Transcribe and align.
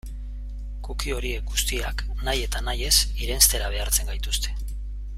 Cookie 0.87 1.11
horiek 1.17 1.43
guztiak 1.51 2.01
nahi 2.29 2.41
eta 2.49 2.63
nahi 2.71 2.89
ez 2.89 2.97
irenstera 3.27 3.71
behartzen 3.77 4.11
gaituzte. 4.15 4.57